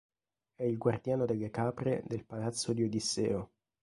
È 0.55 0.63
il 0.63 0.79
guardiano 0.79 1.27
delle 1.27 1.51
capre 1.51 2.01
del 2.07 2.25
palazzo 2.25 2.73
di 2.73 2.81
Odisseo. 2.81 3.51